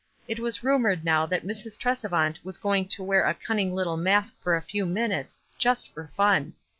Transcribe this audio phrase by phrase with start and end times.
[0.27, 1.77] It was rumored now that Mrs.
[1.77, 6.07] Tresevant was going to wear a cunning little mask a few min utes, "just for
[6.17, 6.53] fun."